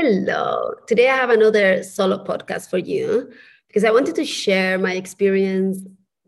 Hello. 0.00 0.74
Today 0.86 1.08
I 1.08 1.16
have 1.16 1.30
another 1.30 1.82
solo 1.82 2.22
podcast 2.22 2.70
for 2.70 2.78
you 2.78 3.32
because 3.66 3.82
I 3.82 3.90
wanted 3.90 4.14
to 4.14 4.24
share 4.24 4.78
my 4.78 4.92
experience 4.92 5.78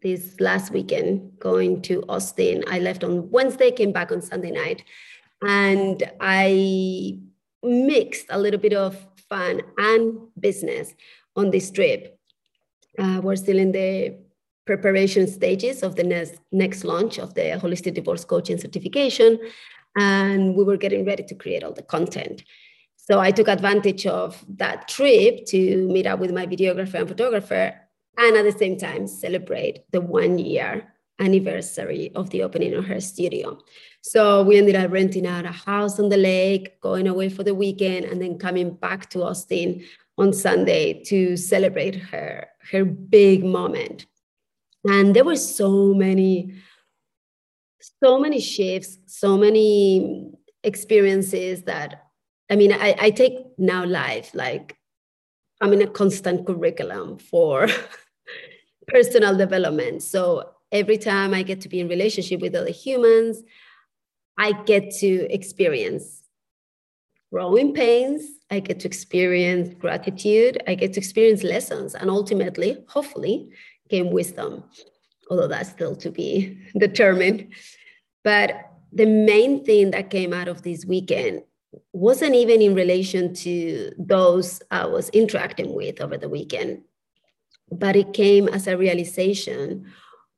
this 0.02 0.34
last 0.40 0.72
weekend 0.72 1.38
going 1.38 1.80
to 1.82 2.02
Austin. 2.08 2.64
I 2.66 2.80
left 2.80 3.04
on 3.04 3.30
Wednesday, 3.30 3.70
came 3.70 3.92
back 3.92 4.10
on 4.10 4.22
Sunday 4.22 4.50
night, 4.50 4.82
and 5.42 6.02
I 6.20 7.20
mixed 7.62 8.26
a 8.30 8.40
little 8.40 8.58
bit 8.58 8.72
of 8.72 9.06
fun 9.28 9.62
and 9.78 10.18
business 10.40 10.92
on 11.36 11.52
this 11.52 11.70
trip. 11.70 12.18
Uh, 12.98 13.20
we're 13.22 13.36
still 13.36 13.60
in 13.60 13.70
the 13.70 14.18
preparation 14.66 15.28
stages 15.28 15.84
of 15.84 15.94
the 15.94 16.02
next, 16.02 16.40
next 16.50 16.82
launch 16.82 17.20
of 17.20 17.34
the 17.34 17.42
Holistic 17.62 17.94
Divorce 17.94 18.24
Coaching 18.24 18.58
certification, 18.58 19.38
and 19.96 20.56
we 20.56 20.64
were 20.64 20.76
getting 20.76 21.04
ready 21.04 21.22
to 21.22 21.36
create 21.36 21.62
all 21.62 21.72
the 21.72 21.82
content. 21.84 22.42
So 23.10 23.18
I 23.18 23.32
took 23.32 23.48
advantage 23.48 24.06
of 24.06 24.44
that 24.58 24.86
trip 24.86 25.44
to 25.46 25.88
meet 25.88 26.06
up 26.06 26.20
with 26.20 26.30
my 26.30 26.46
videographer 26.46 26.94
and 26.94 27.08
photographer 27.08 27.74
and 28.16 28.36
at 28.36 28.44
the 28.44 28.56
same 28.56 28.78
time 28.78 29.08
celebrate 29.08 29.80
the 29.90 30.00
one 30.00 30.38
year 30.38 30.94
anniversary 31.18 32.12
of 32.14 32.30
the 32.30 32.44
opening 32.44 32.72
of 32.72 32.84
her 32.84 33.00
studio. 33.00 33.58
So 34.00 34.44
we 34.44 34.58
ended 34.58 34.76
up 34.76 34.92
renting 34.92 35.26
out 35.26 35.44
a 35.44 35.50
house 35.50 35.98
on 35.98 36.08
the 36.08 36.16
lake, 36.16 36.80
going 36.80 37.08
away 37.08 37.30
for 37.30 37.42
the 37.42 37.52
weekend, 37.52 38.04
and 38.04 38.22
then 38.22 38.38
coming 38.38 38.74
back 38.74 39.10
to 39.10 39.24
Austin 39.24 39.84
on 40.16 40.32
Sunday 40.32 41.02
to 41.06 41.36
celebrate 41.36 41.96
her 41.96 42.46
her 42.70 42.84
big 42.84 43.44
moment. 43.44 44.06
And 44.84 45.16
there 45.16 45.24
were 45.24 45.34
so 45.34 45.92
many, 45.94 46.54
so 48.04 48.20
many 48.20 48.38
shifts, 48.38 48.98
so 49.06 49.36
many 49.36 50.30
experiences 50.62 51.64
that 51.64 52.09
I 52.50 52.56
mean, 52.56 52.72
I, 52.72 52.96
I 52.98 53.10
take 53.10 53.34
now 53.58 53.84
life 53.84 54.34
like 54.34 54.76
I'm 55.60 55.72
in 55.72 55.82
a 55.82 55.86
constant 55.86 56.46
curriculum 56.46 57.18
for 57.18 57.68
personal 58.88 59.36
development. 59.36 60.02
So 60.02 60.50
every 60.72 60.98
time 60.98 61.32
I 61.32 61.42
get 61.42 61.60
to 61.62 61.68
be 61.68 61.80
in 61.80 61.88
relationship 61.88 62.40
with 62.40 62.54
other 62.56 62.70
humans, 62.70 63.42
I 64.36 64.52
get 64.52 64.90
to 64.96 65.32
experience 65.32 66.22
growing 67.32 67.72
pains. 67.72 68.24
I 68.50 68.60
get 68.60 68.80
to 68.80 68.88
experience 68.88 69.74
gratitude. 69.78 70.60
I 70.66 70.74
get 70.74 70.94
to 70.94 71.00
experience 71.00 71.42
lessons, 71.44 71.94
and 71.94 72.10
ultimately, 72.10 72.82
hopefully, 72.88 73.50
gain 73.88 74.10
wisdom. 74.10 74.64
Although 75.30 75.46
that's 75.46 75.70
still 75.70 75.94
to 75.96 76.10
be 76.10 76.58
determined. 76.78 77.52
But 78.24 78.66
the 78.92 79.06
main 79.06 79.64
thing 79.64 79.92
that 79.92 80.10
came 80.10 80.32
out 80.32 80.48
of 80.48 80.62
this 80.62 80.84
weekend 80.84 81.42
wasn't 81.92 82.34
even 82.34 82.62
in 82.62 82.74
relation 82.74 83.34
to 83.34 83.92
those 83.98 84.62
I 84.70 84.86
was 84.86 85.08
interacting 85.10 85.74
with 85.74 86.00
over 86.00 86.16
the 86.16 86.28
weekend, 86.28 86.82
but 87.70 87.96
it 87.96 88.12
came 88.12 88.48
as 88.48 88.66
a 88.66 88.76
realization 88.76 89.86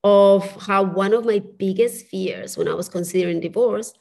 of 0.05 0.45
how 0.63 0.83
one 0.83 1.15
of 1.15 1.25
my 1.25 1.39
biggest 1.39 2.07
fears 2.07 2.57
when 2.59 2.69
I 2.69 2.75
was 2.75 2.89
considering 2.89 3.41
divorce 3.41 3.93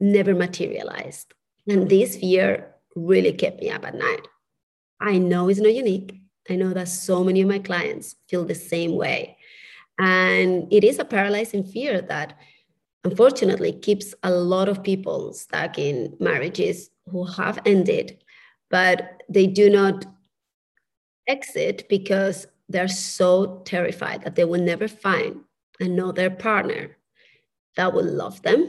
never 0.00 0.34
materialized. 0.34 1.32
And 1.68 1.88
this 1.88 2.16
fear 2.16 2.74
really 2.94 3.32
kept 3.32 3.60
me 3.60 3.70
up 3.70 3.86
at 3.86 3.94
night. 3.94 4.28
I 5.00 5.18
know 5.18 5.48
it's 5.48 5.60
not 5.60 5.74
unique. 5.74 6.20
I 6.48 6.56
know 6.56 6.72
that 6.72 6.88
so 6.88 7.24
many 7.24 7.42
of 7.42 7.48
my 7.48 7.58
clients 7.58 8.16
feel 8.28 8.44
the 8.44 8.54
same 8.54 8.94
way. 8.94 9.36
And 9.98 10.72
it 10.72 10.84
is 10.84 10.98
a 10.98 11.04
paralyzing 11.04 11.64
fear 11.64 12.00
that 12.02 12.38
unfortunately 13.04 13.72
keeps 13.72 14.14
a 14.22 14.30
lot 14.30 14.68
of 14.68 14.82
people 14.82 15.32
stuck 15.32 15.78
in 15.78 16.16
marriages 16.20 16.90
who 17.10 17.24
have 17.24 17.58
ended, 17.64 18.22
but 18.70 19.22
they 19.28 19.46
do 19.46 19.70
not 19.70 20.04
exit 21.28 21.86
because 21.88 22.46
they're 22.68 22.88
so 22.88 23.62
terrified 23.64 24.22
that 24.22 24.34
they 24.34 24.44
will 24.44 24.60
never 24.62 24.88
find 24.88 25.40
another 25.80 26.30
partner 26.30 26.96
that 27.76 27.92
will 27.92 28.04
love 28.04 28.42
them, 28.42 28.60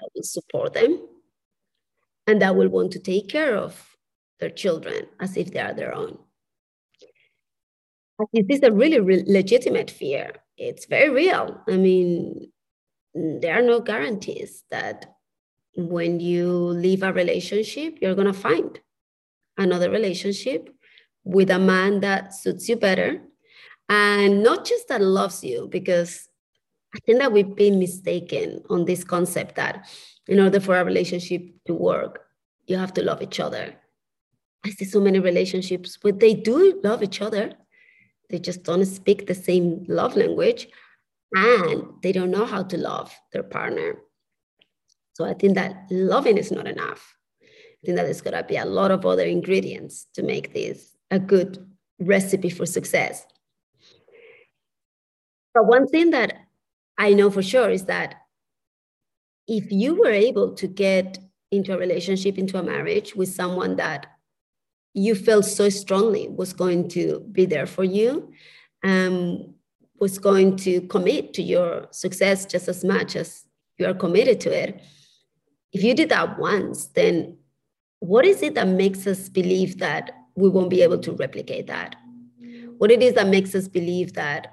that 0.00 0.10
will 0.14 0.22
support 0.22 0.72
them, 0.72 1.00
and 2.26 2.40
that 2.40 2.56
will 2.56 2.68
want 2.68 2.92
to 2.92 2.98
take 2.98 3.28
care 3.28 3.56
of 3.56 3.96
their 4.40 4.50
children 4.50 5.06
as 5.20 5.36
if 5.36 5.52
they 5.52 5.60
are 5.60 5.74
their 5.74 5.94
own. 5.94 6.18
This 8.32 8.58
is 8.58 8.62
a 8.62 8.70
really 8.70 9.00
re- 9.00 9.24
legitimate 9.26 9.90
fear. 9.90 10.32
It's 10.56 10.86
very 10.86 11.10
real. 11.10 11.60
I 11.68 11.76
mean, 11.76 12.52
there 13.14 13.58
are 13.58 13.62
no 13.62 13.80
guarantees 13.80 14.64
that 14.70 15.14
when 15.76 16.20
you 16.20 16.48
leave 16.48 17.02
a 17.02 17.12
relationship, 17.12 17.98
you're 18.00 18.14
going 18.14 18.26
to 18.26 18.32
find 18.32 18.80
another 19.56 19.90
relationship 19.90 20.68
with 21.24 21.50
a 21.50 21.58
man 21.58 22.00
that 22.00 22.34
suits 22.34 22.68
you 22.68 22.76
better. 22.76 23.22
And 23.88 24.42
not 24.42 24.64
just 24.64 24.88
that 24.88 25.00
loves 25.00 25.44
you, 25.44 25.68
because 25.70 26.28
I 26.94 26.98
think 27.00 27.18
that 27.18 27.32
we've 27.32 27.54
been 27.54 27.78
mistaken 27.78 28.62
on 28.70 28.84
this 28.84 29.04
concept 29.04 29.56
that 29.56 29.88
in 30.26 30.40
order 30.40 30.60
for 30.60 30.76
a 30.76 30.84
relationship 30.84 31.42
to 31.66 31.74
work, 31.74 32.20
you 32.66 32.76
have 32.76 32.94
to 32.94 33.02
love 33.02 33.22
each 33.22 33.40
other. 33.40 33.74
I 34.64 34.70
see 34.70 34.86
so 34.86 35.00
many 35.00 35.18
relationships 35.18 35.98
where 36.00 36.12
they 36.12 36.34
do 36.34 36.80
love 36.82 37.02
each 37.02 37.20
other, 37.20 37.52
they 38.30 38.38
just 38.38 38.62
don't 38.62 38.84
speak 38.86 39.26
the 39.26 39.34
same 39.34 39.84
love 39.86 40.16
language 40.16 40.68
and 41.34 41.84
they 42.02 42.12
don't 42.12 42.30
know 42.30 42.44
how 42.44 42.62
to 42.62 42.76
love 42.76 43.14
their 43.32 43.42
partner. 43.42 43.96
So 45.14 45.24
I 45.24 45.34
think 45.34 45.54
that 45.54 45.86
loving 45.90 46.38
is 46.38 46.50
not 46.50 46.66
enough. 46.66 47.16
I 47.42 47.46
think 47.84 47.96
that 47.96 48.04
there's 48.04 48.20
got 48.20 48.30
to 48.30 48.44
be 48.44 48.56
a 48.56 48.64
lot 48.64 48.90
of 48.90 49.04
other 49.04 49.24
ingredients 49.24 50.06
to 50.14 50.22
make 50.22 50.54
this 50.54 50.96
a 51.10 51.18
good 51.18 51.66
recipe 51.98 52.50
for 52.50 52.66
success. 52.66 53.26
But 55.52 55.66
one 55.66 55.86
thing 55.86 56.10
that 56.10 56.34
I 56.98 57.14
know 57.14 57.30
for 57.30 57.42
sure 57.42 57.70
is 57.70 57.84
that 57.84 58.16
if 59.46 59.70
you 59.70 59.94
were 59.94 60.10
able 60.10 60.54
to 60.54 60.66
get 60.66 61.18
into 61.50 61.74
a 61.74 61.78
relationship, 61.78 62.38
into 62.38 62.58
a 62.58 62.62
marriage 62.62 63.14
with 63.14 63.28
someone 63.28 63.76
that 63.76 64.06
you 64.94 65.14
felt 65.14 65.44
so 65.44 65.68
strongly 65.68 66.28
was 66.28 66.52
going 66.52 66.88
to 66.88 67.20
be 67.30 67.46
there 67.46 67.66
for 67.66 67.84
you, 67.84 68.32
um, 68.82 69.53
was 70.04 70.18
going 70.18 70.54
to 70.54 70.82
commit 70.82 71.32
to 71.32 71.42
your 71.42 71.88
success 71.90 72.44
just 72.44 72.68
as 72.68 72.84
much 72.84 73.16
as 73.16 73.46
you 73.78 73.86
are 73.86 73.94
committed 73.94 74.38
to 74.38 74.50
it. 74.52 74.82
If 75.72 75.82
you 75.82 75.94
did 75.94 76.10
that 76.10 76.38
once, 76.38 76.88
then 76.88 77.38
what 78.00 78.26
is 78.26 78.42
it 78.42 78.54
that 78.54 78.68
makes 78.68 79.06
us 79.06 79.30
believe 79.30 79.78
that 79.78 80.10
we 80.34 80.50
won't 80.50 80.68
be 80.68 80.82
able 80.82 80.98
to 80.98 81.12
replicate 81.12 81.68
that? 81.68 81.96
What 82.76 82.90
it 82.90 83.02
is 83.02 83.14
that 83.14 83.28
makes 83.28 83.54
us 83.54 83.66
believe 83.66 84.12
that 84.12 84.48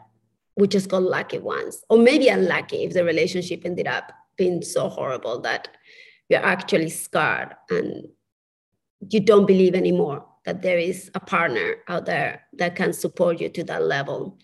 we 0.56 0.70
just 0.70 0.88
got 0.88 1.04
lucky 1.04 1.40
once, 1.40 1.84
or 1.90 1.98
maybe 1.98 2.30
unlucky 2.30 2.86
if 2.86 2.94
the 2.94 3.04
relationship 3.04 3.66
ended 3.66 3.88
up 3.88 4.10
being 4.38 4.62
so 4.62 4.88
horrible 4.88 5.42
that 5.42 5.68
you're 6.30 6.46
actually 6.46 6.90
scarred 6.90 7.58
and 7.70 8.08
you 9.10 9.20
don't 9.20 9.48
believe 9.48 9.76
anymore 9.76 10.26
that 10.46 10.62
there 10.62 10.78
is 10.78 11.12
a 11.14 11.20
partner 11.20 11.76
out 11.90 12.06
there 12.06 12.44
that 12.54 12.78
can 12.78 12.94
support 12.94 13.42
you 13.42 13.50
to 13.50 13.66
that 13.66 13.84
level. 13.84 14.40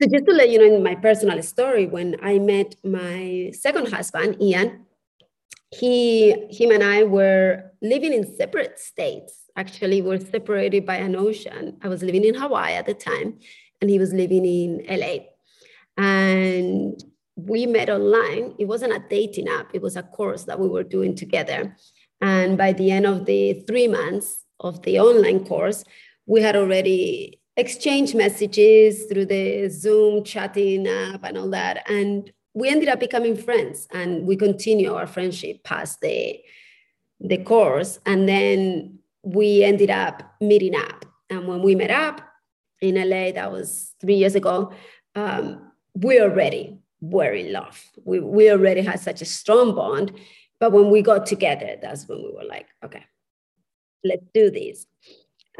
So 0.00 0.08
just 0.08 0.24
to 0.24 0.32
let 0.32 0.48
you 0.48 0.58
know 0.58 0.76
in 0.76 0.82
my 0.82 0.94
personal 0.94 1.42
story, 1.42 1.84
when 1.84 2.16
I 2.22 2.38
met 2.38 2.74
my 2.82 3.50
second 3.52 3.88
husband, 3.92 4.40
Ian, 4.40 4.86
he 5.70 6.32
him 6.48 6.70
and 6.70 6.82
I 6.82 7.02
were 7.04 7.72
living 7.82 8.14
in 8.14 8.34
separate 8.34 8.78
states. 8.78 9.50
Actually, 9.56 10.00
we 10.00 10.16
are 10.16 10.18
separated 10.18 10.86
by 10.86 10.96
an 10.96 11.16
ocean. 11.16 11.76
I 11.82 11.88
was 11.88 12.02
living 12.02 12.24
in 12.24 12.34
Hawaii 12.34 12.72
at 12.72 12.86
the 12.86 12.94
time, 12.94 13.40
and 13.82 13.90
he 13.90 13.98
was 13.98 14.14
living 14.14 14.46
in 14.46 14.86
LA. 14.88 15.26
And 15.98 16.98
we 17.36 17.66
met 17.66 17.90
online. 17.90 18.54
It 18.58 18.68
wasn't 18.68 18.94
a 18.94 19.04
dating 19.10 19.48
app, 19.48 19.74
it 19.74 19.82
was 19.82 19.96
a 19.96 20.02
course 20.02 20.44
that 20.44 20.58
we 20.58 20.68
were 20.68 20.82
doing 20.82 21.14
together. 21.14 21.76
And 22.22 22.56
by 22.56 22.72
the 22.72 22.90
end 22.90 23.04
of 23.04 23.26
the 23.26 23.62
three 23.66 23.86
months 23.86 24.46
of 24.60 24.80
the 24.80 24.98
online 24.98 25.44
course, 25.44 25.84
we 26.24 26.40
had 26.40 26.56
already 26.56 27.39
exchange 27.60 28.14
messages 28.14 29.04
through 29.04 29.26
the 29.26 29.68
Zoom 29.68 30.24
chatting 30.24 30.88
app 30.88 31.22
and 31.24 31.38
all 31.38 31.50
that. 31.50 31.88
And 31.88 32.32
we 32.54 32.68
ended 32.68 32.88
up 32.88 32.98
becoming 32.98 33.36
friends 33.36 33.86
and 33.92 34.26
we 34.26 34.34
continue 34.34 34.92
our 34.94 35.06
friendship 35.06 35.62
past 35.62 36.00
the 36.00 36.40
the 37.20 37.36
course. 37.36 38.00
And 38.06 38.26
then 38.26 38.98
we 39.22 39.62
ended 39.62 39.90
up 39.90 40.22
meeting 40.40 40.74
up. 40.74 41.04
And 41.28 41.46
when 41.46 41.62
we 41.62 41.74
met 41.74 41.90
up 41.90 42.22
in 42.80 42.94
la 42.94 43.30
that 43.32 43.52
was 43.52 43.94
three 44.00 44.14
years 44.14 44.34
ago 44.34 44.72
um, 45.14 45.70
we 45.94 46.20
already 46.20 46.78
were 47.02 47.32
in 47.32 47.52
love. 47.52 47.78
We, 48.04 48.20
we 48.20 48.50
already 48.50 48.80
had 48.80 49.00
such 49.00 49.20
a 49.20 49.26
strong 49.26 49.74
bond. 49.74 50.12
But 50.58 50.72
when 50.72 50.90
we 50.90 51.02
got 51.02 51.26
together 51.26 51.76
that's 51.80 52.08
when 52.08 52.18
we 52.18 52.32
were 52.32 52.48
like 52.48 52.68
okay 52.84 53.04
let's 54.02 54.24
do 54.32 54.50
this 54.50 54.86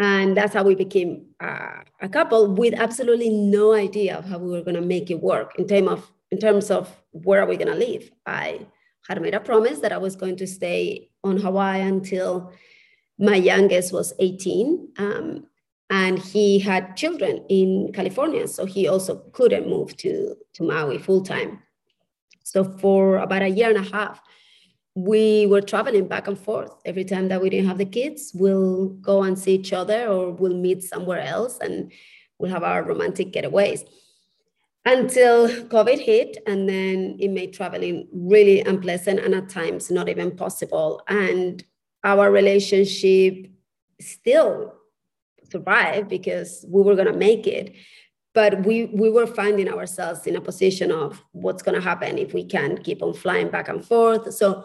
and 0.00 0.34
that's 0.34 0.54
how 0.54 0.64
we 0.64 0.74
became 0.74 1.26
uh, 1.40 1.82
a 2.00 2.08
couple 2.08 2.54
with 2.54 2.72
absolutely 2.74 3.28
no 3.28 3.74
idea 3.74 4.16
of 4.16 4.24
how 4.24 4.38
we 4.38 4.50
were 4.50 4.62
going 4.62 4.74
to 4.74 4.80
make 4.80 5.10
it 5.10 5.20
work 5.20 5.52
in 5.58 5.68
terms 5.68 5.88
of 5.88 6.10
in 6.30 6.38
terms 6.38 6.70
of 6.70 6.88
where 7.10 7.42
are 7.42 7.46
we 7.46 7.56
going 7.56 7.68
to 7.68 7.74
live. 7.74 8.10
I 8.24 8.66
had 9.06 9.20
made 9.20 9.34
a 9.34 9.40
promise 9.40 9.80
that 9.80 9.92
i 9.92 9.98
was 9.98 10.14
going 10.14 10.36
to 10.36 10.46
stay 10.46 11.10
on 11.24 11.36
hawaii 11.36 11.80
until 11.80 12.52
my 13.18 13.34
youngest 13.34 13.92
was 13.92 14.12
18 14.18 14.88
um, 14.98 15.46
and 15.90 16.18
he 16.18 16.58
had 16.58 16.96
children 16.96 17.44
in 17.48 17.90
california 17.92 18.46
so 18.46 18.64
he 18.64 18.86
also 18.86 19.16
couldn't 19.32 19.68
move 19.68 19.96
to, 19.96 20.36
to 20.54 20.62
maui 20.62 20.98
full 20.98 21.22
time. 21.22 21.60
So 22.44 22.64
for 22.64 23.18
about 23.18 23.42
a 23.42 23.48
year 23.48 23.68
and 23.68 23.84
a 23.86 23.90
half 23.90 24.20
we 25.04 25.46
were 25.46 25.60
traveling 25.60 26.06
back 26.06 26.26
and 26.26 26.38
forth. 26.38 26.72
Every 26.84 27.04
time 27.04 27.28
that 27.28 27.40
we 27.40 27.50
didn't 27.50 27.68
have 27.68 27.78
the 27.78 27.84
kids 27.84 28.32
we'll 28.34 28.88
go 29.00 29.22
and 29.22 29.38
see 29.38 29.54
each 29.54 29.72
other 29.72 30.06
or 30.06 30.32
we'll 30.32 30.56
meet 30.56 30.82
somewhere 30.82 31.20
else 31.20 31.58
and 31.60 31.92
we'll 32.38 32.50
have 32.50 32.62
our 32.62 32.82
romantic 32.82 33.32
getaways. 33.32 33.84
Until 34.84 35.48
covid 35.68 36.00
hit 36.00 36.38
and 36.46 36.68
then 36.68 37.16
it 37.18 37.28
made 37.28 37.52
traveling 37.52 38.08
really 38.12 38.60
unpleasant 38.60 39.20
and 39.20 39.34
at 39.34 39.48
times 39.48 39.90
not 39.90 40.08
even 40.08 40.36
possible. 40.36 41.02
And 41.08 41.62
our 42.04 42.30
relationship 42.30 43.46
still 44.00 44.74
survived 45.50 46.08
because 46.08 46.64
we 46.68 46.82
were 46.82 46.94
going 46.94 47.12
to 47.12 47.18
make 47.18 47.46
it. 47.46 47.74
But 48.32 48.64
we 48.64 48.84
we 48.86 49.10
were 49.10 49.26
finding 49.26 49.68
ourselves 49.68 50.26
in 50.26 50.36
a 50.36 50.40
position 50.40 50.92
of 50.92 51.20
what's 51.32 51.64
going 51.64 51.74
to 51.74 51.80
happen 51.80 52.16
if 52.16 52.32
we 52.32 52.44
can't 52.44 52.82
keep 52.84 53.02
on 53.02 53.12
flying 53.12 53.50
back 53.50 53.68
and 53.68 53.84
forth. 53.84 54.32
So 54.32 54.64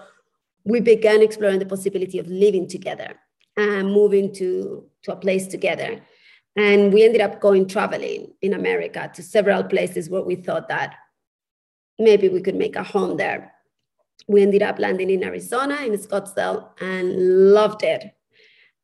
we 0.65 0.79
began 0.79 1.21
exploring 1.21 1.59
the 1.59 1.65
possibility 1.65 2.19
of 2.19 2.27
living 2.27 2.67
together 2.67 3.15
and 3.55 3.91
moving 3.91 4.33
to, 4.33 4.85
to 5.03 5.13
a 5.13 5.15
place 5.15 5.47
together. 5.47 6.01
And 6.55 6.91
we 6.91 7.05
ended 7.05 7.21
up 7.21 7.39
going 7.39 7.67
traveling 7.67 8.33
in 8.41 8.53
America 8.53 9.09
to 9.13 9.23
several 9.23 9.63
places 9.63 10.09
where 10.09 10.21
we 10.21 10.35
thought 10.35 10.67
that 10.69 10.95
maybe 11.99 12.29
we 12.29 12.41
could 12.41 12.55
make 12.55 12.75
a 12.75 12.83
home 12.83 13.17
there. 13.17 13.53
We 14.27 14.41
ended 14.41 14.63
up 14.63 14.79
landing 14.79 15.09
in 15.09 15.23
Arizona, 15.23 15.75
in 15.81 15.93
Scottsdale, 15.93 16.69
and 16.81 17.53
loved 17.53 17.83
it. 17.83 18.15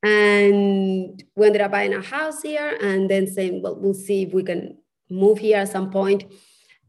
And 0.04 1.24
we 1.36 1.46
ended 1.46 1.62
up 1.62 1.72
buying 1.72 1.94
a 1.94 2.02
house 2.02 2.42
here 2.42 2.78
and 2.82 3.10
then 3.10 3.28
saying, 3.28 3.62
well, 3.62 3.76
we'll 3.76 3.94
see 3.94 4.24
if 4.24 4.34
we 4.34 4.44
can 4.44 4.78
move 5.10 5.38
here 5.38 5.58
at 5.58 5.70
some 5.70 5.90
point. 5.90 6.26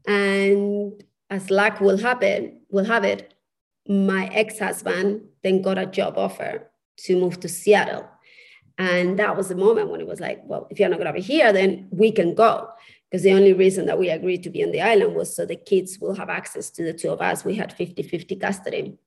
And 0.05 1.01
as 1.29 1.49
luck 1.49 1.79
will 1.79 1.97
happen, 1.97 2.61
we'll 2.69 2.85
have 2.85 3.03
it, 3.03 3.32
my 3.87 4.27
ex-husband 4.33 5.21
then 5.43 5.61
got 5.61 5.77
a 5.77 5.85
job 5.85 6.17
offer 6.17 6.69
to 6.97 7.19
move 7.19 7.39
to 7.41 7.49
Seattle. 7.49 8.07
And 8.77 9.19
that 9.19 9.37
was 9.37 9.49
the 9.49 9.55
moment 9.55 9.89
when 9.89 10.01
it 10.01 10.07
was 10.07 10.19
like, 10.19 10.41
well, 10.45 10.67
if 10.69 10.79
you're 10.79 10.89
not 10.89 10.99
going 10.99 11.07
to 11.07 11.13
be 11.13 11.21
here, 11.21 11.53
then 11.53 11.87
we 11.91 12.11
can 12.11 12.33
go. 12.33 12.69
Because 13.09 13.23
the 13.23 13.33
only 13.33 13.53
reason 13.53 13.85
that 13.85 13.99
we 13.99 14.09
agreed 14.09 14.41
to 14.43 14.49
be 14.49 14.63
on 14.63 14.71
the 14.71 14.81
island 14.81 15.15
was 15.15 15.35
so 15.35 15.45
the 15.45 15.55
kids 15.55 15.99
will 15.99 16.15
have 16.15 16.29
access 16.29 16.71
to 16.71 16.83
the 16.83 16.93
two 16.93 17.11
of 17.11 17.21
us. 17.21 17.45
We 17.45 17.55
had 17.55 17.71
50 17.71 18.01
50 18.01 18.35
custody. 18.37 18.97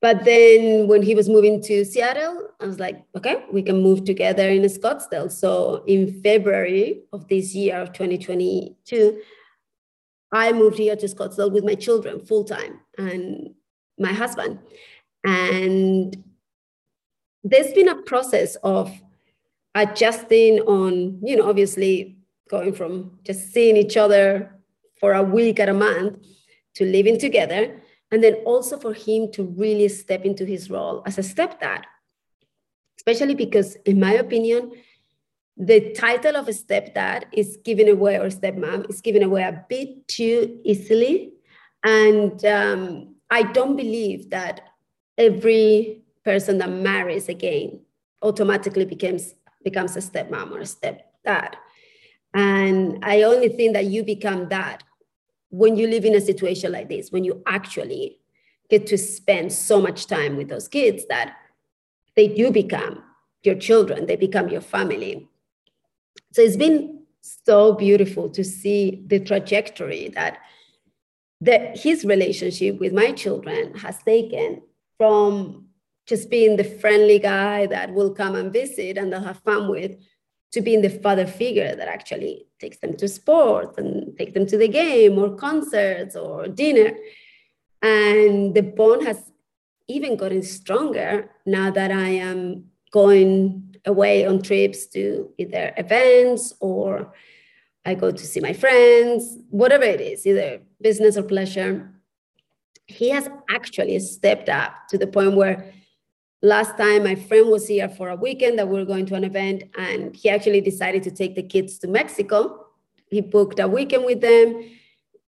But 0.00 0.24
then 0.24 0.86
when 0.86 1.02
he 1.02 1.14
was 1.14 1.28
moving 1.28 1.60
to 1.62 1.84
Seattle, 1.84 2.50
I 2.60 2.66
was 2.66 2.78
like, 2.78 3.02
okay, 3.16 3.44
we 3.50 3.62
can 3.62 3.82
move 3.82 4.04
together 4.04 4.48
in 4.48 4.62
Scottsdale. 4.62 5.32
So 5.32 5.82
in 5.86 6.22
February 6.22 7.02
of 7.12 7.26
this 7.26 7.54
year 7.54 7.80
of 7.80 7.92
2022, 7.92 9.20
I 10.36 10.52
moved 10.52 10.76
here 10.76 10.96
to 10.96 11.06
Scottsdale 11.06 11.50
with 11.50 11.64
my 11.64 11.74
children 11.74 12.20
full 12.20 12.44
time 12.44 12.80
and 12.98 13.54
my 13.98 14.12
husband. 14.12 14.58
And 15.24 16.22
there's 17.42 17.72
been 17.72 17.88
a 17.88 18.02
process 18.02 18.56
of 18.56 18.92
adjusting 19.74 20.60
on, 20.60 21.20
you 21.22 21.36
know, 21.36 21.48
obviously 21.48 22.18
going 22.50 22.74
from 22.74 23.18
just 23.24 23.50
seeing 23.50 23.78
each 23.78 23.96
other 23.96 24.52
for 25.00 25.14
a 25.14 25.22
week 25.22 25.58
at 25.58 25.70
a 25.70 25.74
month 25.74 26.18
to 26.74 26.84
living 26.84 27.18
together. 27.18 27.80
And 28.10 28.22
then 28.22 28.34
also 28.44 28.76
for 28.76 28.92
him 28.92 29.32
to 29.32 29.42
really 29.42 29.88
step 29.88 30.26
into 30.26 30.44
his 30.44 30.68
role 30.68 31.02
as 31.06 31.16
a 31.16 31.22
stepdad, 31.22 31.82
especially 32.98 33.34
because, 33.34 33.76
in 33.86 33.98
my 33.98 34.12
opinion, 34.12 34.72
the 35.56 35.92
title 35.92 36.36
of 36.36 36.48
a 36.48 36.52
stepdad 36.52 37.24
is 37.32 37.58
given 37.64 37.88
away 37.88 38.16
or 38.16 38.28
stepmom 38.28 38.88
is 38.90 39.00
given 39.00 39.22
away 39.22 39.42
a 39.42 39.64
bit 39.68 40.06
too 40.06 40.60
easily. 40.64 41.32
And 41.82 42.44
um, 42.44 43.14
i 43.30 43.42
don't 43.42 43.76
believe 43.76 44.30
that 44.30 44.60
every 45.18 46.02
person 46.24 46.58
that 46.58 46.70
marries 46.70 47.28
again 47.28 47.80
automatically 48.22 48.84
becomes 48.84 49.34
becomes 49.64 49.96
a 49.96 50.00
stepmom 50.00 50.52
or 50.52 50.60
a 50.60 50.62
stepdad. 50.62 51.54
And 52.34 53.04
i 53.04 53.22
only 53.22 53.48
think 53.48 53.72
that 53.74 53.86
you 53.86 54.04
become 54.04 54.48
that 54.50 54.82
when 55.50 55.76
you 55.76 55.86
live 55.86 56.04
in 56.04 56.14
a 56.14 56.20
situation 56.20 56.72
like 56.72 56.88
this 56.88 57.10
when 57.10 57.24
you 57.24 57.42
actually 57.46 58.18
get 58.68 58.86
to 58.88 58.98
spend 58.98 59.52
so 59.52 59.80
much 59.80 60.06
time 60.06 60.36
with 60.36 60.48
those 60.48 60.68
kids 60.68 61.06
that 61.08 61.36
they 62.16 62.26
do 62.28 62.50
become 62.50 63.02
your 63.42 63.54
children 63.54 64.06
they 64.06 64.16
become 64.16 64.48
your 64.48 64.60
family 64.60 65.28
so 66.32 66.42
it's 66.42 66.56
been 66.56 67.02
so 67.20 67.74
beautiful 67.74 68.28
to 68.30 68.44
see 68.44 69.02
the 69.06 69.20
trajectory 69.20 70.08
that 70.08 70.38
that 71.40 71.78
his 71.78 72.04
relationship 72.04 72.78
with 72.80 72.92
my 72.92 73.12
children 73.12 73.74
has 73.74 74.02
taken 74.02 74.62
from 74.96 75.66
just 76.06 76.30
being 76.30 76.56
the 76.56 76.64
friendly 76.64 77.18
guy 77.18 77.66
that 77.66 77.92
will 77.92 78.14
come 78.14 78.34
and 78.34 78.52
visit 78.52 78.96
and 78.96 79.12
they'll 79.12 79.20
have 79.20 79.40
fun 79.40 79.68
with 79.68 79.96
to 80.52 80.62
being 80.62 80.80
the 80.80 80.88
father 80.88 81.26
figure 81.26 81.74
that 81.76 81.88
actually 81.88 82.46
takes 82.58 82.78
them 82.78 82.96
to 82.96 83.06
sports 83.06 83.76
and 83.76 84.16
take 84.16 84.32
them 84.32 84.46
to 84.46 84.56
the 84.56 84.68
game 84.68 85.18
or 85.18 85.34
concerts 85.36 86.16
or 86.16 86.46
dinner. 86.48 86.96
And 87.82 88.54
the 88.54 88.62
bond 88.62 89.06
has 89.06 89.30
even 89.88 90.16
gotten 90.16 90.42
stronger 90.42 91.30
now 91.44 91.70
that 91.70 91.90
i 91.90 92.08
am 92.08 92.64
going 92.90 93.76
away 93.84 94.26
on 94.26 94.42
trips 94.42 94.86
to 94.86 95.30
either 95.38 95.72
events 95.76 96.52
or 96.60 97.12
I 97.84 97.94
go 97.94 98.10
to 98.10 98.26
see 98.26 98.40
my 98.40 98.52
friends, 98.52 99.38
whatever 99.50 99.84
it 99.84 100.00
is, 100.00 100.26
either 100.26 100.60
business 100.80 101.16
or 101.16 101.22
pleasure. 101.22 101.88
He 102.88 103.10
has 103.10 103.28
actually 103.48 103.98
stepped 104.00 104.48
up 104.48 104.72
to 104.88 104.98
the 104.98 105.06
point 105.06 105.36
where 105.36 105.72
last 106.42 106.76
time 106.76 107.04
my 107.04 107.14
friend 107.14 107.48
was 107.48 107.68
here 107.68 107.88
for 107.88 108.08
a 108.08 108.16
weekend 108.16 108.58
that 108.58 108.68
we 108.68 108.78
were 108.78 108.84
going 108.84 109.06
to 109.06 109.14
an 109.14 109.24
event 109.24 109.64
and 109.78 110.14
he 110.16 110.28
actually 110.28 110.60
decided 110.60 111.02
to 111.04 111.10
take 111.10 111.36
the 111.36 111.42
kids 111.42 111.78
to 111.78 111.88
Mexico. 111.88 112.66
He 113.08 113.20
booked 113.20 113.60
a 113.60 113.68
weekend 113.68 114.04
with 114.04 114.20
them. 114.20 114.68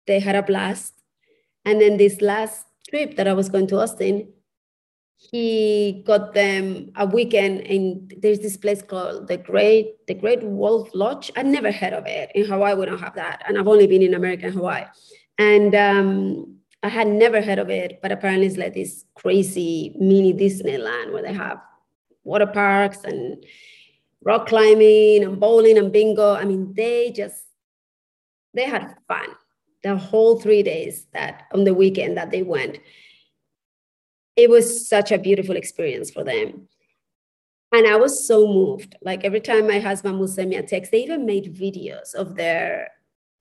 They 0.07 0.19
had 0.19 0.35
a 0.35 0.41
blast. 0.41 0.93
And 1.63 1.79
then 1.79 1.97
this 1.97 2.21
last 2.21 2.65
trip 2.89 3.17
that 3.17 3.27
I 3.27 3.33
was 3.33 3.49
going 3.49 3.67
to 3.67 3.79
Austin, 3.79 4.29
he 5.17 6.03
got 6.05 6.33
them 6.33 6.91
a 6.95 7.05
weekend 7.05 7.61
and 7.61 8.13
there's 8.19 8.39
this 8.39 8.55
place 8.55 8.83
called 8.83 9.27
the 9.27 9.37
great 9.37 10.05
the 10.05 10.13
great 10.13 10.43
wolf 10.43 10.89
lodge. 10.93 11.31
I 11.35 11.41
never 11.41 11.71
heard 11.71 11.93
of 11.93 12.05
it. 12.05 12.31
In 12.35 12.45
hawaii 12.45 12.75
we 12.75 12.85
don't 12.85 12.99
have 12.99 13.15
that. 13.15 13.43
And 13.47 13.57
i've 13.57 13.67
only 13.67 13.87
been 13.87 14.03
in 14.03 14.13
america 14.13 14.45
and 14.45 14.53
hawaii. 14.53 14.85
And 15.39 15.73
um, 15.75 16.57
i 16.83 16.87
had 16.87 17.07
never 17.07 17.41
heard 17.41 17.57
of 17.57 17.69
it 17.71 17.99
but 18.01 18.11
apparently 18.11 18.45
it's 18.45 18.57
like 18.57 18.75
this 18.75 19.05
crazy 19.15 19.95
mini 19.99 20.33
disneyland 20.33 21.11
where 21.11 21.23
they 21.23 21.33
have 21.33 21.59
water 22.23 22.45
parks 22.45 23.03
and 23.03 23.43
rock 24.23 24.47
climbing 24.47 25.23
and 25.23 25.39
bowling 25.39 25.79
and 25.79 25.91
bingo. 25.91 26.35
I 26.35 26.45
mean 26.45 26.73
they 26.75 27.11
just 27.11 27.43
they 28.53 28.65
had 28.65 28.95
fun 29.07 29.29
the 29.81 29.97
whole 29.97 30.39
three 30.39 30.61
days 30.61 31.07
that 31.13 31.43
on 31.53 31.63
the 31.63 31.73
weekend 31.73 32.17
that 32.17 32.29
they 32.29 32.43
went 32.43 32.77
it 34.37 34.49
was 34.51 34.87
such 34.87 35.11
a 35.11 35.17
beautiful 35.17 35.57
experience 35.57 36.11
for 36.11 36.23
them. 36.23 36.67
And 37.73 37.87
I 37.87 37.97
was 37.97 38.25
so 38.25 38.47
moved. 38.47 38.95
Like 39.01 39.25
every 39.25 39.41
time 39.41 39.67
my 39.67 39.79
husband 39.79 40.19
would 40.19 40.29
send 40.29 40.51
me 40.51 40.55
a 40.55 40.63
text, 40.63 40.91
they 40.91 41.03
even 41.03 41.25
made 41.25 41.55
videos 41.55 42.13
of 42.13 42.35
their 42.35 42.91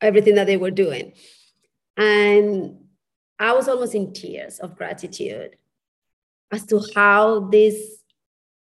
everything 0.00 0.34
that 0.34 0.46
they 0.46 0.56
were 0.56 0.70
doing. 0.70 1.12
And 1.96 2.78
I 3.38 3.52
was 3.52 3.68
almost 3.68 3.94
in 3.94 4.12
tears 4.12 4.58
of 4.58 4.76
gratitude 4.76 5.56
as 6.50 6.64
to 6.66 6.82
how 6.94 7.40
this 7.50 8.02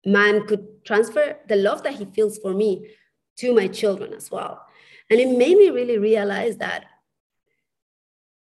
man 0.04 0.46
could 0.46 0.84
transfer 0.84 1.36
the 1.48 1.56
love 1.56 1.82
that 1.84 1.94
he 1.94 2.04
feels 2.06 2.38
for 2.38 2.52
me 2.52 2.90
to 3.36 3.54
my 3.54 3.68
children 3.68 4.12
as 4.12 4.30
well. 4.30 4.64
And 5.10 5.20
it 5.20 5.38
made 5.38 5.56
me 5.56 5.70
really 5.70 5.98
realize 5.98 6.56
that 6.58 6.84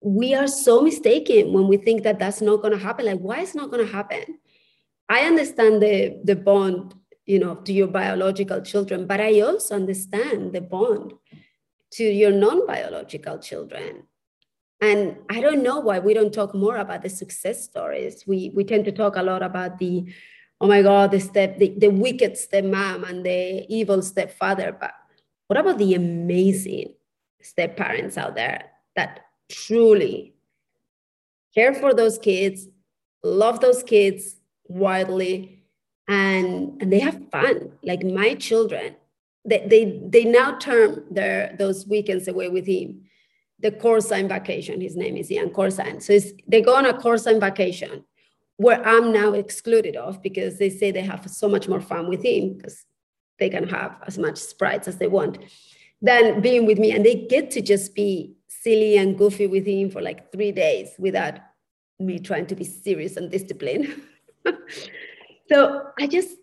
we 0.03 0.33
are 0.33 0.47
so 0.47 0.81
mistaken 0.81 1.53
when 1.53 1.67
we 1.67 1.77
think 1.77 2.03
that 2.03 2.19
that's 2.19 2.41
not 2.41 2.61
going 2.61 2.73
to 2.73 2.83
happen. 2.83 3.05
Like, 3.05 3.19
why 3.19 3.39
is 3.39 3.55
not 3.55 3.71
going 3.71 3.85
to 3.85 3.91
happen? 3.91 4.39
I 5.07 5.21
understand 5.21 5.81
the 5.81 6.19
the 6.23 6.35
bond, 6.35 6.93
you 7.25 7.39
know, 7.39 7.55
to 7.55 7.71
your 7.73 7.87
biological 7.87 8.61
children, 8.61 9.07
but 9.07 9.21
I 9.21 9.41
also 9.41 9.75
understand 9.75 10.53
the 10.53 10.61
bond 10.61 11.13
to 11.91 12.03
your 12.03 12.31
non-biological 12.31 13.39
children. 13.39 14.03
And 14.81 15.17
I 15.29 15.39
don't 15.39 15.63
know 15.63 15.79
why 15.79 15.99
we 15.99 16.13
don't 16.13 16.33
talk 16.33 16.53
more 16.53 16.77
about 16.77 17.03
the 17.03 17.09
success 17.09 17.63
stories. 17.63 18.25
We 18.27 18.51
we 18.53 18.63
tend 18.65 18.85
to 18.85 18.91
talk 18.91 19.15
a 19.15 19.23
lot 19.23 19.41
about 19.41 19.79
the, 19.79 20.11
oh 20.59 20.67
my 20.67 20.81
God, 20.81 21.11
the 21.11 21.19
step, 21.19 21.59
the, 21.59 21.73
the 21.77 21.89
wicked 21.89 22.33
stepmom 22.33 23.07
and 23.07 23.25
the 23.25 23.65
evil 23.69 24.01
stepfather. 24.01 24.75
But 24.77 24.91
what 25.47 25.59
about 25.59 25.77
the 25.77 25.93
amazing 25.93 26.95
step 27.41 27.77
parents 27.77 28.17
out 28.17 28.35
there 28.35 28.71
that 28.95 29.21
truly 29.53 30.33
care 31.55 31.73
for 31.73 31.93
those 31.93 32.17
kids, 32.17 32.67
love 33.23 33.59
those 33.59 33.83
kids 33.83 34.35
wildly, 34.65 35.63
and, 36.07 36.81
and 36.81 36.91
they 36.91 36.99
have 36.99 37.19
fun. 37.31 37.71
Like 37.83 38.03
my 38.03 38.33
children, 38.35 38.95
they, 39.45 39.65
they, 39.67 40.01
they 40.03 40.25
now 40.25 40.57
term 40.57 41.03
their 41.11 41.55
those 41.57 41.87
weekends 41.87 42.27
away 42.27 42.49
with 42.49 42.65
him 42.65 43.03
the 43.63 43.71
Corsign 43.71 44.27
vacation. 44.27 44.81
His 44.81 44.95
name 44.95 45.15
is 45.15 45.31
Ian 45.31 45.49
Corsign. 45.49 46.03
So 46.03 46.19
they 46.47 46.61
go 46.61 46.75
on 46.75 46.85
a 46.85 46.93
Corsign 46.93 47.39
vacation 47.39 48.03
where 48.57 48.85
I'm 48.85 49.11
now 49.11 49.31
excluded 49.33 49.95
of 49.95 50.21
because 50.21 50.59
they 50.59 50.69
say 50.69 50.91
they 50.91 51.01
have 51.01 51.27
so 51.29 51.47
much 51.47 51.67
more 51.67 51.81
fun 51.81 52.07
with 52.09 52.23
him 52.23 52.53
because 52.53 52.85
they 53.39 53.49
can 53.49 53.67
have 53.69 53.97
as 54.05 54.17
much 54.17 54.37
sprites 54.37 54.87
as 54.87 54.97
they 54.97 55.07
want 55.07 55.37
than 56.01 56.41
being 56.41 56.65
with 56.65 56.77
me. 56.77 56.91
And 56.91 57.05
they 57.05 57.15
get 57.15 57.49
to 57.51 57.61
just 57.61 57.95
be 57.95 58.32
silly 58.63 58.97
and 58.97 59.17
goofy 59.17 59.47
with 59.47 59.67
him 59.67 59.89
for 59.89 60.01
like 60.01 60.31
three 60.31 60.51
days 60.51 60.91
without 60.97 61.39
me 61.99 62.17
trying 62.19 62.47
to 62.47 62.55
be 62.55 62.63
serious 62.63 63.17
and 63.17 63.29
disciplined. 63.29 63.93
so 65.51 65.87
I 65.99 66.07
just 66.07 66.37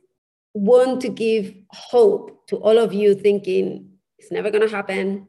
want 0.52 1.00
to 1.00 1.08
give 1.08 1.54
hope 1.70 2.46
to 2.48 2.56
all 2.56 2.78
of 2.78 2.92
you 2.92 3.14
thinking 3.14 3.92
it's 4.18 4.30
never 4.30 4.50
going 4.50 4.68
to 4.68 4.74
happen. 4.74 5.28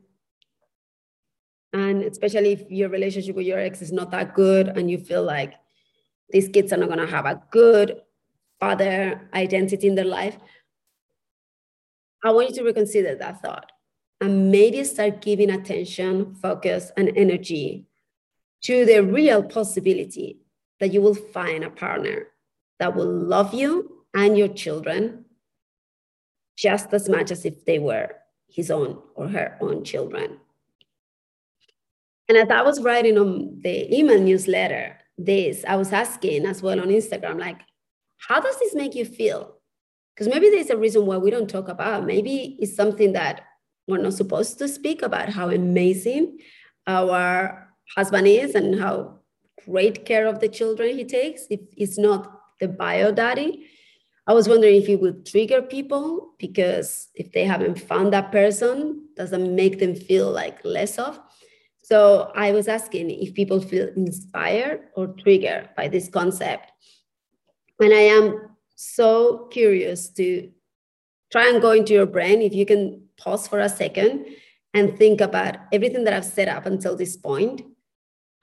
And 1.73 2.03
especially 2.03 2.51
if 2.51 2.69
your 2.69 2.89
relationship 2.89 3.35
with 3.35 3.45
your 3.45 3.59
ex 3.59 3.81
is 3.81 3.93
not 3.93 4.11
that 4.11 4.35
good 4.35 4.67
and 4.67 4.91
you 4.91 4.97
feel 4.97 5.23
like 5.23 5.53
these 6.29 6.49
kids 6.49 6.73
are 6.73 6.77
not 6.77 6.87
going 6.89 6.99
to 6.99 7.07
have 7.07 7.25
a 7.25 7.41
good 7.51 8.01
father 8.59 9.29
identity 9.33 9.87
in 9.87 9.95
their 9.95 10.05
life, 10.05 10.37
I 12.23 12.31
want 12.31 12.49
you 12.49 12.55
to 12.55 12.63
reconsider 12.63 13.15
that 13.15 13.41
thought 13.41 13.71
and 14.21 14.51
maybe 14.51 14.83
start 14.83 15.19
giving 15.21 15.49
attention, 15.49 16.35
focus, 16.35 16.91
and 16.95 17.11
energy 17.17 17.87
to 18.61 18.85
the 18.85 18.99
real 18.99 19.41
possibility 19.41 20.37
that 20.79 20.93
you 20.93 21.01
will 21.01 21.15
find 21.15 21.63
a 21.63 21.69
partner 21.69 22.27
that 22.79 22.95
will 22.95 23.11
love 23.11 23.53
you 23.53 24.03
and 24.13 24.37
your 24.37 24.47
children 24.47 25.25
just 26.55 26.93
as 26.93 27.09
much 27.09 27.31
as 27.31 27.45
if 27.45 27.65
they 27.65 27.79
were 27.79 28.09
his 28.47 28.69
own 28.69 29.01
or 29.15 29.27
her 29.27 29.57
own 29.61 29.83
children. 29.83 30.37
And 32.29 32.37
as 32.37 32.49
I 32.49 32.61
was 32.61 32.81
writing 32.81 33.17
on 33.17 33.59
the 33.61 33.93
email 33.93 34.19
newsletter, 34.21 34.97
this, 35.17 35.65
I 35.67 35.75
was 35.75 35.91
asking 35.91 36.45
as 36.45 36.61
well 36.61 36.79
on 36.79 36.87
Instagram, 36.87 37.39
like, 37.39 37.59
how 38.17 38.39
does 38.39 38.57
this 38.59 38.75
make 38.75 38.93
you 38.95 39.05
feel? 39.05 39.55
Because 40.13 40.27
maybe 40.27 40.49
there's 40.49 40.69
a 40.69 40.77
reason 40.77 41.05
why 41.05 41.17
we 41.17 41.31
don't 41.31 41.49
talk 41.49 41.67
about. 41.67 42.05
Maybe 42.05 42.57
it's 42.59 42.75
something 42.75 43.13
that 43.13 43.41
we're 43.87 43.97
not 43.97 44.13
supposed 44.13 44.57
to 44.59 44.67
speak 44.67 45.01
about 45.01 45.29
how 45.29 45.49
amazing 45.49 46.39
our 46.87 47.73
husband 47.95 48.27
is 48.27 48.55
and 48.55 48.79
how 48.79 49.19
great 49.65 50.05
care 50.05 50.27
of 50.27 50.39
the 50.39 50.49
children 50.49 50.97
he 50.97 51.05
takes. 51.05 51.45
If 51.49 51.61
it's 51.77 51.97
not 51.97 52.39
the 52.59 52.67
bio 52.67 53.11
daddy 53.11 53.67
i 54.27 54.33
was 54.33 54.47
wondering 54.47 54.81
if 54.81 54.87
it 54.87 55.01
would 55.01 55.25
trigger 55.25 55.61
people 55.61 56.33
because 56.37 57.09
if 57.15 57.31
they 57.31 57.43
haven't 57.43 57.79
found 57.79 58.13
that 58.13 58.31
person 58.31 59.07
doesn't 59.15 59.55
make 59.55 59.79
them 59.79 59.95
feel 59.95 60.31
like 60.31 60.63
less 60.63 60.97
of. 60.97 61.19
So 61.81 62.31
i 62.35 62.51
was 62.51 62.67
asking 62.67 63.09
if 63.09 63.33
people 63.33 63.59
feel 63.59 63.89
inspired 63.95 64.87
or 64.95 65.07
triggered 65.07 65.69
by 65.75 65.87
this 65.87 66.07
concept. 66.07 66.71
And 67.79 67.93
i 67.93 68.05
am 68.17 68.55
so 68.75 69.47
curious 69.51 70.09
to 70.09 70.51
try 71.31 71.49
and 71.49 71.61
go 71.61 71.71
into 71.71 71.93
your 71.93 72.05
brain 72.05 72.41
if 72.41 72.53
you 72.53 72.65
can 72.65 73.01
pause 73.17 73.47
for 73.47 73.59
a 73.59 73.69
second 73.69 74.25
and 74.73 74.97
think 74.97 75.21
about 75.21 75.57
everything 75.71 76.03
that 76.03 76.13
I've 76.13 76.25
set 76.25 76.47
up 76.47 76.65
until 76.65 76.95
this 76.95 77.17
point 77.17 77.61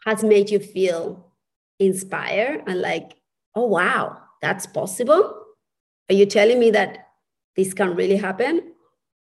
has 0.04 0.22
made 0.22 0.50
you 0.50 0.58
feel 0.58 1.32
inspired 1.78 2.62
and 2.66 2.80
like, 2.80 3.12
oh, 3.54 3.66
wow, 3.66 4.18
that's 4.40 4.66
possible? 4.66 5.44
Are 6.10 6.14
you 6.14 6.26
telling 6.26 6.58
me 6.58 6.70
that 6.72 7.08
this 7.56 7.74
can 7.74 7.94
really 7.94 8.16
happen? 8.16 8.72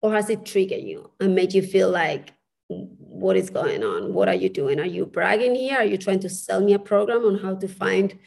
Or 0.02 0.14
has 0.14 0.30
it 0.30 0.46
triggered 0.46 0.84
you 0.84 1.12
and 1.20 1.36
made 1.36 1.54
you 1.54 1.62
feel 1.62 1.90
like, 1.90 2.34
what 2.68 3.38
is 3.38 3.50
going 3.50 3.84
on? 3.84 4.14
What 4.14 4.28
are 4.28 4.34
you 4.34 4.50
doing? 4.50 4.80
Are 4.80 4.86
you 4.86 5.06
bragging 5.06 5.56
here? 5.56 5.78
Are 5.78 5.86
you 5.86 5.98
trying 5.98 6.20
to 6.22 6.30
sell 6.30 6.62
me 6.62 6.74
a 6.74 6.80
program 6.80 7.26
on 7.26 7.38
how 7.38 7.56
to 7.56 7.68
find 7.68 8.18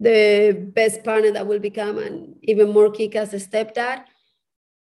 the 0.00 0.70
best 0.74 1.04
partner 1.04 1.30
that 1.32 1.46
will 1.46 1.58
become 1.58 1.98
an 1.98 2.36
even 2.42 2.70
more 2.70 2.90
kick 2.90 3.14
as 3.14 3.32
a 3.32 3.36
stepdad? 3.36 4.04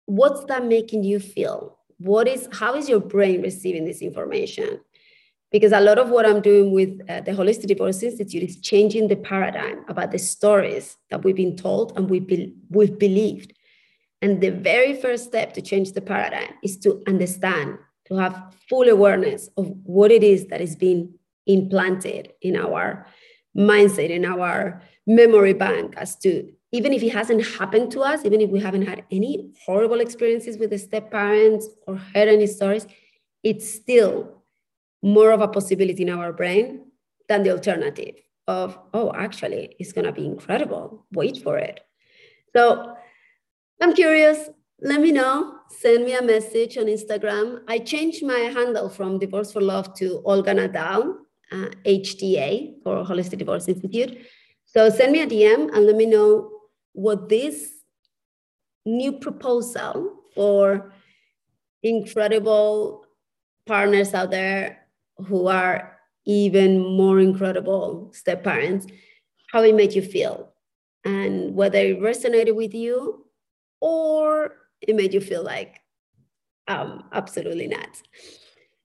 What's 0.05 0.43
that 0.45 0.65
making 0.65 1.03
you 1.03 1.19
feel? 1.19 1.77
What 1.97 2.27
is 2.27 2.47
how 2.51 2.75
is 2.75 2.89
your 2.89 3.00
brain 3.00 3.41
receiving 3.41 3.85
this 3.85 4.01
information? 4.01 4.79
Because 5.51 5.71
a 5.71 5.79
lot 5.79 5.97
of 5.97 6.09
what 6.09 6.25
i'm 6.25 6.41
doing 6.41 6.71
with 6.71 7.00
uh, 7.09 7.21
the 7.21 7.31
holistic 7.31 7.67
divorce 7.67 8.03
institute 8.03 8.43
is 8.43 8.59
changing 8.59 9.07
the 9.07 9.15
paradigm 9.15 9.85
about 9.88 10.12
the 10.12 10.19
stories 10.19 10.97
that 11.09 11.24
we've 11.24 11.35
been 11.35 11.55
told 11.55 11.93
and 11.95 12.09
we 12.09 12.19
be, 12.19 12.53
we've 12.69 13.00
believed. 13.00 13.53
And 14.21 14.41
the 14.41 14.50
very 14.50 15.00
first 15.00 15.25
step 15.25 15.53
to 15.53 15.62
change 15.62 15.93
the 15.93 16.01
paradigm 16.01 16.53
is 16.63 16.77
to 16.79 17.01
understand 17.07 17.77
to 18.07 18.15
have 18.15 18.53
full 18.69 18.89
awareness 18.89 19.50
of 19.57 19.67
what 19.83 20.12
it 20.12 20.24
is 20.24 20.47
that 20.47 20.62
is 20.62 20.75
being 20.75 21.13
implanted 21.47 22.33
in 22.41 22.55
our 22.55 23.05
mindset 23.55 24.09
in 24.09 24.25
our 24.25 24.81
memory 25.07 25.53
bank 25.53 25.93
as 25.97 26.15
to 26.17 26.51
even 26.75 26.91
if 26.91 27.01
it 27.01 27.13
hasn't 27.13 27.41
happened 27.58 27.89
to 27.89 28.01
us, 28.01 28.25
even 28.25 28.41
if 28.41 28.50
we 28.50 28.60
haven't 28.60 28.86
had 28.86 29.05
any 29.10 29.50
horrible 29.65 30.01
experiences 30.01 30.58
with 30.58 30.72
the 30.72 30.77
step 30.77 31.10
parents 31.10 31.70
or 31.88 31.96
heard 31.96 32.27
any 32.27 32.48
stories, 32.48 32.86
it's 33.44 33.65
still 33.82 34.44
more 35.01 35.32
of 35.32 35.39
a 35.39 35.48
possibility 35.48 36.03
in 36.03 36.10
our 36.10 36.34
brain 36.34 36.65
than 37.29 37.44
the 37.44 37.51
alternative 37.51 38.15
of, 38.48 38.77
oh, 38.94 39.13
actually, 39.15 39.75
it's 39.79 39.94
going 39.94 40.05
to 40.05 40.12
be 40.12 40.25
incredible. 40.25 41.05
Wait 41.13 41.38
for 41.41 41.58
it. 41.58 41.79
So 42.53 42.94
I'm 43.82 43.94
curious. 43.94 44.50
Let 44.82 45.00
me 45.00 45.13
know. 45.13 45.55
Send 45.70 46.03
me 46.03 46.13
a 46.15 46.22
message 46.22 46.77
on 46.77 46.88
Instagram. 46.88 47.62
I 47.70 47.79
changed 47.79 48.22
my 48.25 48.41
handle 48.58 48.89
from 48.89 49.17
Divorce 49.20 49.53
for 49.53 49.62
Love 49.62 49.94
to 49.96 50.22
Olga 50.25 50.53
Nadal, 50.53 51.15
uh, 51.53 51.70
HDA, 51.86 52.84
for 52.84 53.05
Holistic 53.05 53.38
Divorce 53.38 53.70
Institute. 53.70 54.17
So 54.65 54.89
send 54.89 55.13
me 55.13 55.22
a 55.22 55.27
DM 55.27 55.74
and 55.74 55.86
let 55.86 55.96
me 55.96 56.05
know 56.05 56.54
what 56.95 57.29
this 57.29 57.71
new 58.85 59.11
proposal 59.13 60.21
for 60.33 60.93
incredible 61.83 63.05
partners 63.65 64.13
out 64.13 64.31
there 64.31 64.87
who 65.27 65.47
are 65.47 65.97
even 66.25 66.79
more 66.79 67.19
incredible 67.19 68.11
step 68.13 68.43
parents, 68.43 68.87
how 69.51 69.61
it 69.61 69.75
made 69.75 69.93
you 69.93 70.01
feel 70.01 70.53
and 71.03 71.55
whether 71.55 71.77
it 71.77 71.99
resonated 71.99 72.55
with 72.55 72.73
you 72.73 73.25
or 73.81 74.55
it 74.81 74.95
made 74.95 75.13
you 75.13 75.21
feel 75.21 75.43
like 75.43 75.81
um, 76.67 77.03
absolutely 77.11 77.67
not. 77.67 78.01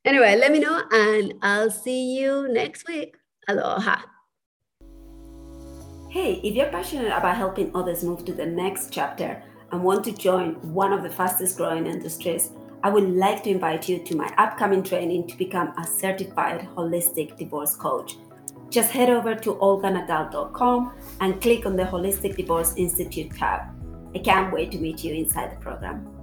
Anyway, 0.04 0.36
let 0.36 0.52
me 0.52 0.58
know 0.58 0.82
and 0.90 1.34
I'll 1.42 1.70
see 1.70 2.18
you 2.18 2.48
next 2.52 2.86
week. 2.86 3.16
Aloha. 3.48 4.02
Hey, 6.10 6.40
if 6.42 6.56
you're 6.56 6.66
passionate 6.66 7.16
about 7.16 7.36
helping 7.36 7.70
others 7.72 8.02
move 8.02 8.24
to 8.24 8.32
the 8.32 8.44
next 8.44 8.92
chapter 8.92 9.40
and 9.70 9.80
want 9.80 10.02
to 10.06 10.12
join 10.12 10.54
one 10.74 10.92
of 10.92 11.04
the 11.04 11.08
fastest 11.08 11.56
growing 11.56 11.86
industries, 11.86 12.50
I 12.82 12.90
would 12.90 13.08
like 13.14 13.44
to 13.44 13.50
invite 13.50 13.88
you 13.88 14.00
to 14.00 14.16
my 14.16 14.26
upcoming 14.36 14.82
training 14.82 15.28
to 15.28 15.38
become 15.38 15.68
a 15.78 15.86
certified 15.86 16.68
holistic 16.74 17.36
divorce 17.36 17.76
coach. 17.76 18.16
Just 18.70 18.90
head 18.90 19.08
over 19.08 19.36
to 19.36 19.54
olganadal.com 19.54 20.92
and 21.20 21.40
click 21.40 21.64
on 21.64 21.76
the 21.76 21.84
Holistic 21.84 22.36
Divorce 22.36 22.74
Institute 22.76 23.30
tab. 23.36 23.68
I 24.12 24.18
can't 24.18 24.52
wait 24.52 24.72
to 24.72 24.78
meet 24.78 25.04
you 25.04 25.14
inside 25.14 25.52
the 25.52 25.60
program. 25.60 26.19